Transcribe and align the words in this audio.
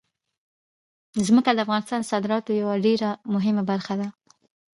ځمکه 1.27 1.51
د 1.53 1.59
افغانستان 1.65 2.01
د 2.03 2.07
صادراتو 2.11 2.57
یوه 2.61 2.75
ډېره 2.85 3.09
مهمه 3.33 3.63
برخه 3.71 3.93
ده. 4.01 4.07